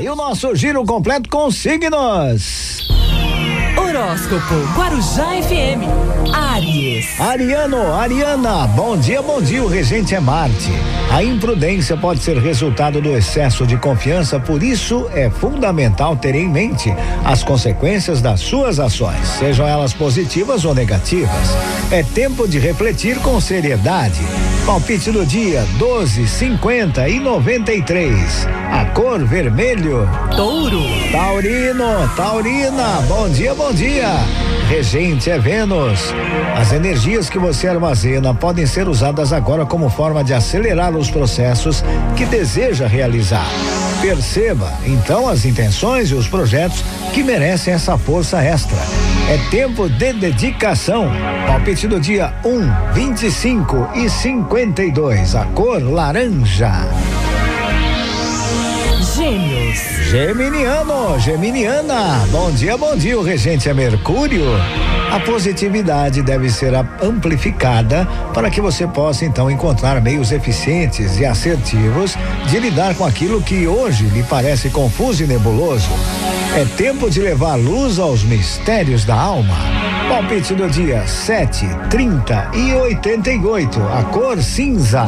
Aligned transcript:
E 0.00 0.08
o 0.08 0.16
nosso 0.16 0.52
giro 0.56 0.84
completo 0.84 1.28
com 1.28 1.48
signos. 1.48 2.88
Horóscopo 3.78 4.54
Guarujá 4.76 5.28
FM. 5.42 6.34
Aries. 6.34 7.20
Ariano, 7.20 7.94
Ariana, 7.94 8.66
bom 8.66 8.96
dia, 8.96 9.22
bom 9.22 9.40
dia. 9.40 9.62
O 9.62 9.68
regente 9.68 10.12
é 10.12 10.18
Marte. 10.18 10.72
A 11.12 11.22
imprudência 11.22 11.96
pode 11.96 12.20
ser 12.20 12.36
resultado 12.38 13.00
do 13.00 13.16
excesso 13.16 13.64
de 13.64 13.76
confiança, 13.76 14.40
por 14.40 14.60
isso 14.60 15.08
é 15.14 15.30
fundamental 15.30 16.16
ter 16.16 16.34
em 16.34 16.48
mente 16.48 16.92
as 17.24 17.44
consequências 17.44 18.20
das 18.20 18.40
suas 18.40 18.80
ações, 18.80 19.26
sejam 19.38 19.68
elas 19.68 19.92
positivas 19.92 20.64
ou 20.64 20.74
negativas. 20.74 21.30
É 21.92 22.02
tempo 22.02 22.48
de 22.48 22.58
refletir 22.58 23.20
com 23.20 23.40
seriedade. 23.40 24.20
Palpite 24.70 25.10
do 25.10 25.26
dia 25.26 25.66
12, 25.78 26.28
50 26.28 27.08
e 27.08 27.18
93. 27.18 28.46
A 28.70 28.84
cor 28.94 29.18
vermelho. 29.24 30.08
Touro. 30.36 30.84
Taurino, 31.10 32.08
Taurina, 32.14 33.00
bom 33.08 33.28
dia, 33.28 33.52
bom 33.52 33.72
dia. 33.72 34.06
Regente 34.68 35.28
é 35.28 35.40
Vênus. 35.40 36.14
As 36.56 36.72
energias 36.72 37.28
que 37.28 37.36
você 37.36 37.66
armazena 37.66 38.32
podem 38.32 38.64
ser 38.64 38.86
usadas 38.86 39.32
agora 39.32 39.66
como 39.66 39.90
forma 39.90 40.22
de 40.22 40.32
acelerar 40.32 40.96
os 40.96 41.10
processos 41.10 41.82
que 42.16 42.24
deseja 42.24 42.86
realizar. 42.86 43.50
Perceba, 44.00 44.72
então, 44.86 45.28
as 45.28 45.44
intenções 45.44 46.10
e 46.10 46.14
os 46.14 46.26
projetos 46.26 46.82
que 47.12 47.22
merecem 47.22 47.74
essa 47.74 47.98
força 47.98 48.42
extra. 48.42 48.78
É 49.28 49.36
tempo 49.50 49.90
de 49.90 50.14
dedicação. 50.14 51.10
Palpite 51.46 51.86
do 51.86 52.00
dia 52.00 52.32
1, 52.42 52.92
25 52.94 53.90
e 53.94 54.08
52. 54.08 55.34
A 55.34 55.44
cor 55.46 55.82
laranja. 55.82 56.72
Gêmeos. 59.16 59.78
Geminiano, 60.08 61.18
Geminiana, 61.18 62.26
bom 62.30 62.50
dia, 62.52 62.76
bom 62.76 62.96
dia. 62.96 63.18
O 63.18 63.22
regente 63.22 63.68
é 63.68 63.74
Mercúrio. 63.74 64.44
A 65.10 65.18
positividade 65.20 66.22
deve 66.22 66.48
ser 66.48 66.72
amplificada 67.02 68.06
para 68.32 68.48
que 68.48 68.60
você 68.60 68.86
possa 68.86 69.24
então 69.24 69.50
encontrar 69.50 70.00
meios 70.00 70.30
eficientes 70.30 71.18
e 71.18 71.26
assertivos 71.26 72.16
de 72.46 72.60
lidar 72.60 72.94
com 72.94 73.04
aquilo 73.04 73.42
que 73.42 73.66
hoje 73.66 74.04
lhe 74.04 74.22
parece 74.22 74.70
confuso 74.70 75.24
e 75.24 75.26
nebuloso. 75.26 75.90
É 76.56 76.64
tempo 76.76 77.10
de 77.10 77.20
levar 77.20 77.56
luz 77.56 77.98
aos 77.98 78.22
mistérios 78.22 79.04
da 79.04 79.16
alma. 79.16 79.56
Palpite 80.08 80.54
do 80.54 80.68
dia 80.68 81.04
7, 81.06 81.66
30 81.90 82.50
e 82.54 82.72
88. 82.74 83.80
A 83.82 84.04
cor 84.04 84.40
cinza. 84.40 85.06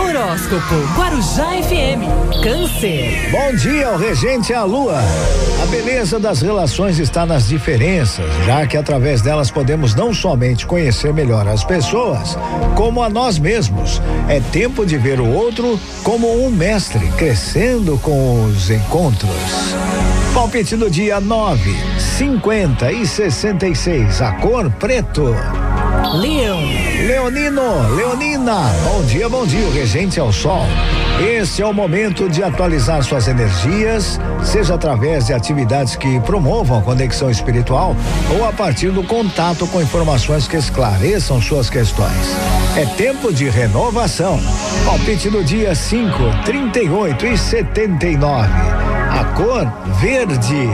Horóscopo 0.00 0.74
Guarujá 0.96 1.50
FM. 1.62 2.42
Câncer. 2.42 3.30
Bom 3.30 3.54
dia, 3.54 3.90
o 3.90 3.98
regente 3.98 4.50
é 4.50 4.56
a 4.56 4.64
lua. 4.64 4.98
A 5.62 5.66
beleza 5.66 6.18
das 6.18 6.40
relações 6.40 6.98
está 6.98 7.26
nas 7.26 7.48
diferenças, 7.48 8.24
já 8.46 8.66
que 8.66 8.78
através 8.78 9.20
delas 9.20 9.50
podemos 9.50 9.94
não 9.94 10.14
somente 10.14 10.66
conhecer 10.66 11.12
melhor 11.12 11.46
as 11.46 11.62
pessoas, 11.64 12.36
como 12.74 13.02
a 13.02 13.10
nós 13.10 13.38
mesmos. 13.38 14.00
É 14.26 14.40
tempo 14.40 14.86
de 14.86 14.96
ver 14.96 15.20
o 15.20 15.28
outro 15.28 15.78
como 16.02 16.46
um 16.46 16.50
mestre, 16.50 17.06
crescendo 17.18 17.98
com 17.98 18.46
os 18.46 18.70
encontros. 18.70 19.74
Palpite 20.32 20.76
do 20.76 20.90
dia 20.90 21.20
9, 21.20 21.76
50 21.98 22.90
e 22.90 23.06
66. 23.06 24.22
A 24.22 24.32
cor 24.32 24.70
preto. 24.70 25.34
Leão. 26.08 26.60
Leonino, 27.06 27.94
Leonina, 27.94 28.72
bom 28.84 29.02
dia, 29.04 29.28
bom 29.28 29.46
dia, 29.46 29.66
o 29.66 29.72
regente 29.72 30.18
é 30.18 30.22
o 30.22 30.32
sol. 30.32 30.64
Esse 31.20 31.60
é 31.62 31.66
o 31.66 31.72
momento 31.72 32.28
de 32.28 32.42
atualizar 32.42 33.02
suas 33.02 33.28
energias, 33.28 34.18
seja 34.42 34.74
através 34.74 35.26
de 35.26 35.34
atividades 35.34 35.96
que 35.96 36.18
promovam 36.20 36.78
a 36.78 36.82
conexão 36.82 37.30
espiritual 37.30 37.94
ou 38.38 38.46
a 38.46 38.52
partir 38.52 38.90
do 38.90 39.04
contato 39.04 39.66
com 39.66 39.82
informações 39.82 40.48
que 40.48 40.56
esclareçam 40.56 41.40
suas 41.40 41.68
questões. 41.68 42.36
É 42.76 42.86
tempo 42.86 43.32
de 43.32 43.48
renovação. 43.48 44.40
Palpite 44.84 45.28
do 45.28 45.44
dia 45.44 45.74
5, 45.74 46.12
38 46.44 47.26
e 47.26 47.36
79. 47.38 48.89
A 49.10 49.24
cor 49.34 49.66
verde. 50.00 50.70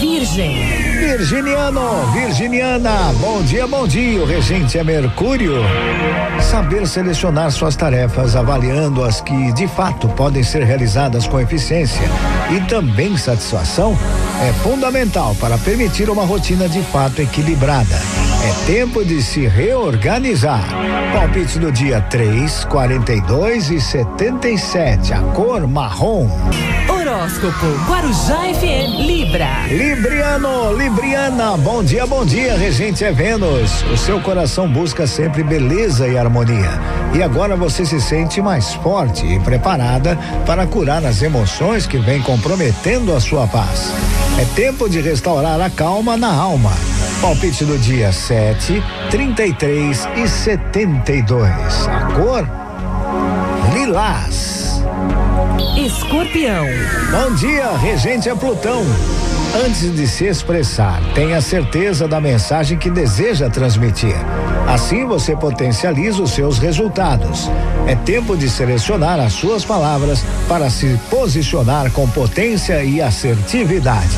Virgem. 0.00 0.66
Virginiano, 0.98 2.12
Virginiana, 2.12 3.12
bom 3.20 3.42
dia, 3.42 3.66
bom 3.66 3.86
dia. 3.86 4.20
O 4.22 4.26
regente 4.26 4.78
é 4.78 4.84
Mercúrio. 4.84 5.54
Saber 6.40 6.86
selecionar 6.86 7.50
suas 7.50 7.76
tarefas, 7.76 8.34
avaliando 8.34 9.04
as 9.04 9.20
que 9.20 9.52
de 9.52 9.66
fato 9.68 10.08
podem 10.08 10.42
ser 10.42 10.64
realizadas 10.64 11.26
com 11.26 11.40
eficiência 11.40 12.02
e 12.50 12.60
também 12.62 13.16
satisfação, 13.16 13.96
é 14.42 14.52
fundamental 14.62 15.34
para 15.40 15.56
permitir 15.58 16.10
uma 16.10 16.24
rotina 16.24 16.68
de 16.68 16.82
fato 16.82 17.20
equilibrada. 17.20 17.96
É 18.44 18.66
tempo 18.66 19.04
de 19.04 19.22
se 19.22 19.46
reorganizar. 19.46 20.64
Palpite 21.12 21.60
do 21.60 21.70
dia 21.70 22.00
3, 22.00 22.64
42 22.64 23.70
e 23.70 23.80
77. 23.80 25.12
A 25.12 25.18
cor 25.32 25.66
marrom. 25.68 26.28
Horóscopo 27.22 27.66
Guarujá 27.86 28.52
FM. 28.52 29.06
Libra. 29.06 29.66
Libriano, 29.68 30.72
Libriana, 30.72 31.56
bom 31.56 31.84
dia, 31.84 32.04
bom 32.04 32.24
dia, 32.24 32.56
regente 32.56 33.04
é 33.04 33.12
Vênus. 33.12 33.84
O 33.92 33.96
seu 33.96 34.20
coração 34.20 34.68
busca 34.68 35.06
sempre 35.06 35.44
beleza 35.44 36.08
e 36.08 36.18
harmonia. 36.18 36.80
E 37.14 37.22
agora 37.22 37.54
você 37.54 37.86
se 37.86 38.00
sente 38.00 38.42
mais 38.42 38.74
forte 38.74 39.24
e 39.24 39.38
preparada 39.38 40.18
para 40.44 40.66
curar 40.66 41.04
as 41.06 41.22
emoções 41.22 41.86
que 41.86 41.96
vêm 41.96 42.20
comprometendo 42.20 43.14
a 43.14 43.20
sua 43.20 43.46
paz. 43.46 43.92
É 44.36 44.44
tempo 44.56 44.88
de 44.88 45.00
restaurar 45.00 45.60
a 45.60 45.70
calma 45.70 46.16
na 46.16 46.34
alma. 46.34 46.72
Palpite 47.20 47.64
do 47.64 47.78
dia 47.78 48.10
7, 48.10 48.82
33 49.12 50.08
e 50.16 50.26
72. 50.26 51.52
A 51.86 52.00
cor 52.16 52.48
lilás. 53.72 54.71
Escorpião. 55.84 56.64
Bom 57.10 57.34
dia, 57.34 57.76
regente 57.76 58.28
é 58.28 58.34
Plutão. 58.36 58.84
Antes 59.66 59.92
de 59.96 60.06
se 60.06 60.26
expressar, 60.26 61.02
tenha 61.12 61.40
certeza 61.40 62.06
da 62.06 62.20
mensagem 62.20 62.78
que 62.78 62.88
deseja 62.88 63.50
transmitir. 63.50 64.14
Assim 64.68 65.04
você 65.04 65.34
potencializa 65.34 66.22
os 66.22 66.30
seus 66.30 66.58
resultados. 66.58 67.50
É 67.88 67.96
tempo 67.96 68.36
de 68.36 68.48
selecionar 68.48 69.18
as 69.18 69.32
suas 69.32 69.64
palavras 69.64 70.24
para 70.48 70.70
se 70.70 70.96
posicionar 71.10 71.90
com 71.90 72.08
potência 72.08 72.84
e 72.84 73.02
assertividade. 73.02 74.16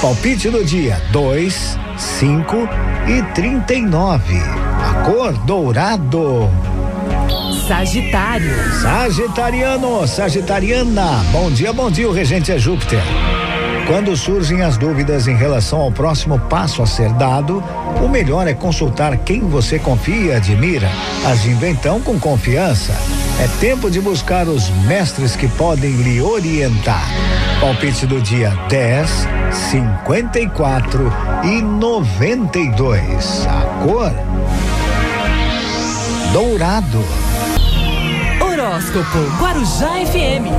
Palpite 0.00 0.50
do 0.50 0.64
dia 0.64 1.00
2, 1.12 1.78
5 1.96 2.68
e 3.06 3.22
39. 3.34 4.34
A 4.36 5.04
cor 5.04 5.32
dourado. 5.44 6.50
Sagitário. 7.66 8.54
Sagitariano, 8.82 10.06
Sagitariana, 10.06 11.24
bom 11.32 11.50
dia, 11.50 11.72
bom 11.72 11.90
dia, 11.90 12.06
o 12.06 12.12
regente 12.12 12.52
é 12.52 12.58
Júpiter. 12.58 13.00
Quando 13.86 14.14
surgem 14.16 14.60
as 14.60 14.76
dúvidas 14.76 15.26
em 15.28 15.34
relação 15.34 15.80
ao 15.80 15.90
próximo 15.90 16.38
passo 16.38 16.82
a 16.82 16.86
ser 16.86 17.10
dado, 17.14 17.64
o 18.02 18.08
melhor 18.08 18.46
é 18.46 18.52
consultar 18.52 19.16
quem 19.16 19.40
você 19.40 19.78
confia 19.78 20.14
e 20.14 20.32
admira, 20.32 20.90
agindo 21.24 21.64
então 21.66 22.00
com 22.02 22.20
confiança. 22.20 22.92
É 23.40 23.48
tempo 23.60 23.90
de 23.90 23.98
buscar 23.98 24.46
os 24.46 24.68
mestres 24.86 25.34
que 25.34 25.48
podem 25.48 25.92
lhe 25.92 26.20
orientar. 26.20 27.08
Palpite 27.60 28.06
do 28.06 28.20
dia 28.20 28.50
10, 28.68 29.26
54 29.70 31.12
e 31.44 31.62
92. 31.62 33.46
A 33.46 33.84
cor 33.84 34.12
dourado. 36.34 37.23
Horóscopo 38.74 39.18
Guarujá 39.38 40.04
FM. 40.04 40.50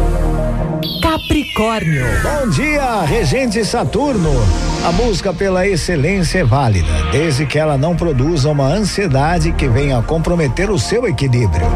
Capricórnio. 1.01 2.05
Bom 2.23 2.49
dia, 2.49 3.01
regente 3.01 3.65
Saturno. 3.65 4.31
A 4.85 4.91
busca 4.93 5.33
pela 5.33 5.67
excelência 5.67 6.39
é 6.39 6.43
válida, 6.45 6.87
desde 7.11 7.45
que 7.45 7.59
ela 7.59 7.77
não 7.77 7.93
produza 7.93 8.49
uma 8.49 8.67
ansiedade 8.67 9.51
que 9.51 9.67
venha 9.67 10.01
comprometer 10.01 10.71
o 10.71 10.79
seu 10.79 11.05
equilíbrio. 11.05 11.67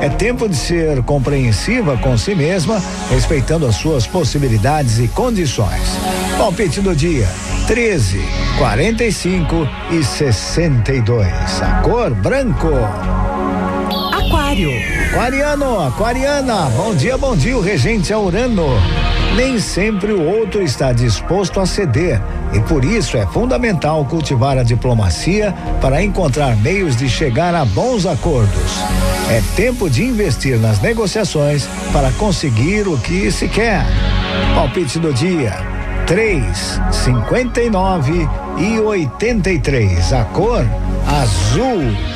É 0.00 0.08
tempo 0.08 0.48
de 0.48 0.56
ser 0.56 1.00
compreensiva 1.04 1.96
com 1.96 2.18
si 2.18 2.34
mesma, 2.34 2.82
respeitando 3.08 3.64
as 3.64 3.76
suas 3.76 4.04
possibilidades 4.04 4.98
e 4.98 5.06
condições. 5.06 5.96
Palpite 6.36 6.80
do 6.80 6.94
dia: 6.96 7.28
13, 7.68 8.20
45 8.58 9.68
e 9.92 10.02
62. 10.02 11.28
A 11.62 11.82
cor 11.82 12.10
branco. 12.10 12.70
Aquário. 14.54 14.70
Aquariano, 15.10 15.80
Aquariana, 15.80 16.70
bom 16.76 16.94
dia, 16.94 17.18
bom 17.18 17.36
dia, 17.36 17.56
o 17.56 17.60
regente 17.60 18.12
é 18.12 18.16
Urano. 18.16 18.68
Nem 19.34 19.58
sempre 19.58 20.12
o 20.12 20.22
outro 20.22 20.62
está 20.62 20.92
disposto 20.92 21.58
a 21.58 21.66
ceder 21.66 22.20
e 22.52 22.60
por 22.60 22.84
isso 22.84 23.16
é 23.16 23.26
fundamental 23.26 24.04
cultivar 24.04 24.56
a 24.56 24.62
diplomacia 24.62 25.52
para 25.80 26.02
encontrar 26.02 26.56
meios 26.56 26.94
de 26.94 27.08
chegar 27.08 27.52
a 27.52 27.64
bons 27.64 28.06
acordos. 28.06 28.78
É 29.28 29.42
tempo 29.56 29.90
de 29.90 30.04
investir 30.04 30.56
nas 30.58 30.80
negociações 30.80 31.66
para 31.92 32.12
conseguir 32.12 32.86
o 32.86 32.96
que 32.96 33.32
se 33.32 33.48
quer. 33.48 33.84
Palpite 34.54 35.00
do 35.00 35.12
dia: 35.12 35.52
3, 36.06 36.80
59 36.92 38.28
e 38.58 38.78
83. 38.78 40.12
A 40.12 40.24
cor 40.24 40.64
azul. 41.08 42.13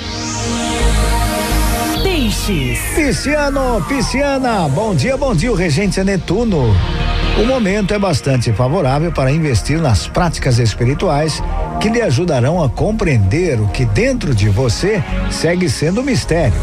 Peixes. 2.28 2.78
Pisciano, 2.94 3.82
Pisciana, 3.88 4.68
bom 4.68 4.94
dia, 4.94 5.16
bom 5.16 5.34
dia, 5.34 5.50
o 5.50 5.54
regente 5.54 6.04
Netuno. 6.04 6.76
O 7.38 7.46
momento 7.46 7.94
é 7.94 7.98
bastante 7.98 8.52
favorável 8.52 9.10
para 9.10 9.30
investir 9.30 9.80
nas 9.80 10.06
práticas 10.06 10.58
espirituais 10.58 11.42
que 11.80 11.88
lhe 11.88 12.02
ajudarão 12.02 12.62
a 12.62 12.68
compreender 12.68 13.58
o 13.58 13.68
que 13.68 13.86
dentro 13.86 14.34
de 14.34 14.50
você 14.50 15.02
segue 15.30 15.70
sendo 15.70 16.02
mistério. 16.02 16.60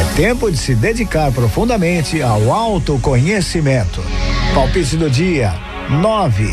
É 0.00 0.16
tempo 0.16 0.50
de 0.50 0.56
se 0.56 0.74
dedicar 0.74 1.30
profundamente 1.32 2.22
ao 2.22 2.50
autoconhecimento. 2.50 4.02
Palpite 4.54 4.96
do 4.96 5.10
dia: 5.10 5.52
9, 5.90 6.48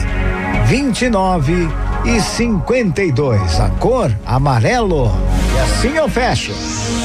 29 0.65 1.69
e 2.03 2.19
52. 2.19 3.59
A 3.61 3.69
cor 3.69 4.11
amarelo. 4.25 5.09
E 5.53 5.59
assim 5.59 5.95
eu 5.97 6.07
fecho. 6.09 6.53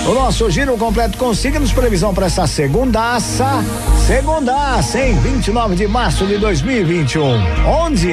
O 0.07 0.15
nosso 0.15 0.49
giro 0.51 0.77
completo 0.77 1.19
com 1.19 1.35
signos 1.35 1.73
previsão 1.73 2.15
para 2.15 2.27
essa 2.27 2.47
segundaça. 2.47 3.65
Segundaça, 4.07 5.01
em 5.01 5.19
29 5.19 5.75
de 5.75 5.89
março 5.89 6.27
de 6.27 6.39
2021. 6.39 7.67
Onde? 7.67 8.13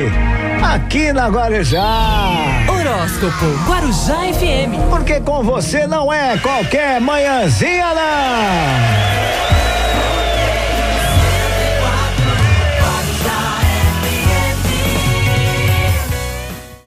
Aqui 0.63 1.13
na 1.13 1.27
Guarujá. 1.27 2.31
Horóscopo 2.67 3.45
Guarujá 3.67 4.15
FM. 4.33 4.89
Porque 4.89 5.19
com 5.19 5.43
você 5.43 5.85
não 5.85 6.11
é 6.11 6.37
qualquer 6.37 6.99
manhãzinha, 6.99 7.93
não. 7.93 9.82